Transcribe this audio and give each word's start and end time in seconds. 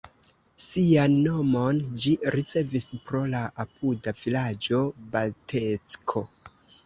Sian 0.63 1.17
nomon 1.25 1.81
ĝi 2.05 2.13
ricevis 2.37 2.87
pro 3.09 3.21
la 3.35 3.43
apuda 3.65 4.15
vilaĝo 4.23 4.83
Batecko. 5.15 6.25